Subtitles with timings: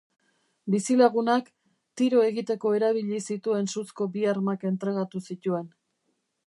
[0.75, 1.51] Bizilagunak,
[2.01, 5.71] tiro egiteko erabili zituen suzko bi armak entregatu zituen.